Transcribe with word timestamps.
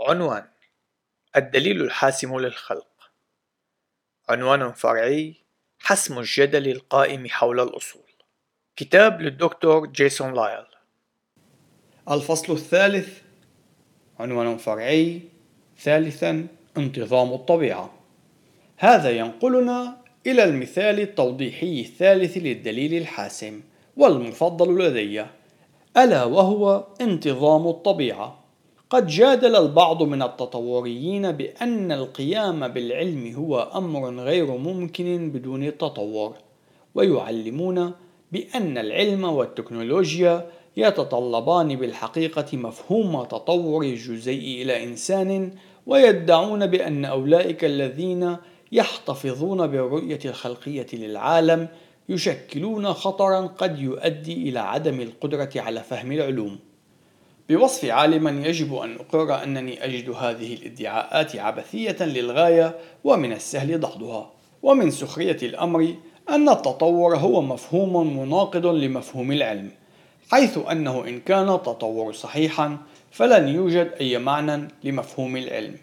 عنوان 0.00 0.44
الدليل 1.36 1.80
الحاسم 1.80 2.38
للخلق. 2.38 3.10
عنوان 4.28 4.72
فرعي 4.72 5.34
حسم 5.78 6.18
الجدل 6.18 6.68
القائم 6.68 7.28
حول 7.28 7.60
الأصول. 7.60 8.02
كتاب 8.76 9.22
للدكتور 9.22 9.86
جيسون 9.86 10.34
لايل. 10.34 10.64
الفصل 12.10 12.52
الثالث 12.52 13.22
عنوان 14.18 14.56
فرعي 14.56 15.22
ثالثا 15.78 16.46
انتظام 16.76 17.32
الطبيعة. 17.32 17.94
هذا 18.76 19.10
ينقلنا 19.10 20.02
إلى 20.26 20.44
المثال 20.44 21.00
التوضيحي 21.00 21.80
الثالث 21.80 22.36
للدليل 22.36 22.94
الحاسم 22.94 23.62
والمفضل 23.96 24.78
لدي 24.78 25.26
ألا 25.96 26.24
وهو 26.24 26.86
انتظام 27.00 27.68
الطبيعة. 27.68 28.47
قد 28.90 29.06
جادل 29.06 29.56
البعض 29.56 30.02
من 30.02 30.22
التطوريين 30.22 31.32
بأن 31.32 31.92
القيام 31.92 32.68
بالعلم 32.68 33.34
هو 33.34 33.70
أمر 33.74 34.20
غير 34.20 34.46
ممكن 34.46 35.30
بدون 35.30 35.62
التطور 35.64 36.34
ويعلمون 36.94 37.92
بأن 38.32 38.78
العلم 38.78 39.24
والتكنولوجيا 39.24 40.50
يتطلبان 40.76 41.76
بالحقيقة 41.76 42.56
مفهوم 42.56 43.24
تطور 43.24 43.82
الجزيء 43.82 44.62
إلى 44.62 44.84
إنسان 44.84 45.52
ويدعون 45.86 46.66
بأن 46.66 47.04
أولئك 47.04 47.64
الذين 47.64 48.36
يحتفظون 48.72 49.66
بالرؤية 49.66 50.20
الخلقية 50.24 50.86
للعالم 50.92 51.68
يشكلون 52.08 52.92
خطرا 52.92 53.40
قد 53.46 53.78
يؤدي 53.78 54.48
إلى 54.48 54.58
عدم 54.58 55.00
القدرة 55.00 55.50
على 55.56 55.80
فهم 55.80 56.12
العلوم. 56.12 56.67
بوصف 57.48 57.84
عالما 57.84 58.46
يجب 58.46 58.74
أن 58.74 58.94
أقر 58.94 59.42
أنني 59.42 59.84
أجد 59.84 60.10
هذه 60.10 60.54
الإدعاءات 60.54 61.36
عبثية 61.36 61.96
للغاية 62.00 62.76
ومن 63.04 63.32
السهل 63.32 63.80
دحضها 63.80 64.30
ومن 64.62 64.90
سخرية 64.90 65.38
الأمر 65.42 65.94
أن 66.30 66.48
التطور 66.48 67.16
هو 67.16 67.42
مفهوم 67.42 68.18
مناقض 68.18 68.66
لمفهوم 68.66 69.32
العلم 69.32 69.70
حيث 70.30 70.58
أنه 70.70 71.04
إن 71.08 71.20
كان 71.20 71.48
التطور 71.48 72.12
صحيحا 72.12 72.76
فلن 73.10 73.48
يوجد 73.48 73.92
أي 74.00 74.18
معنى 74.18 74.68
لمفهوم 74.84 75.36
العلم. 75.36 75.76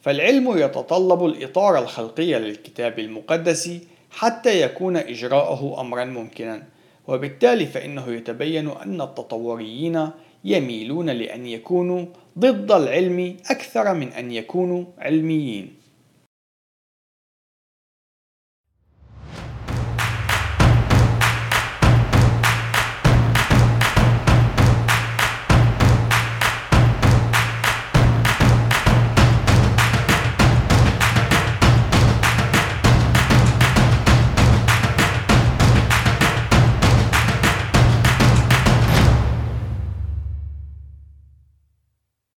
فالعلم 0.00 0.58
يتطلب 0.58 1.26
الإطار 1.26 1.78
الخلقي 1.78 2.32
للكتاب 2.32 2.98
المقدس 2.98 3.70
حتى 4.10 4.60
يكون 4.62 4.96
إجراءه 4.96 5.80
أمرا 5.80 6.04
ممكنا 6.04 6.62
وبالتالي 7.08 7.66
فإنه 7.66 8.08
يتبين 8.12 8.68
أن 8.68 9.00
التطوريين 9.00 10.10
يميلون 10.44 11.10
لأن 11.10 11.46
يكونوا 11.46 12.06
ضد 12.38 12.72
العلم 12.72 13.36
أكثر 13.50 13.94
من 13.94 14.08
أن 14.08 14.32
يكونوا 14.32 14.84
علميين. 14.98 15.81